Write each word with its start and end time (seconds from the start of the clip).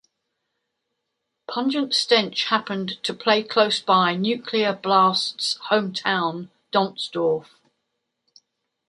Pungent 1.47 1.93
Stench 1.93 2.45
happened 2.45 2.97
to 3.03 3.13
play 3.13 3.43
close 3.43 3.79
by 3.79 4.15
Nuclear 4.15 4.73
Blast's 4.73 5.59
hometown, 5.69 6.49
Donzdorf. 6.73 7.49